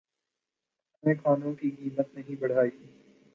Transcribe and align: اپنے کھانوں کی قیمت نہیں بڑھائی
اپنے 0.93 1.13
کھانوں 1.15 1.53
کی 1.55 1.69
قیمت 1.71 2.13
نہیں 2.15 2.35
بڑھائی 2.41 2.69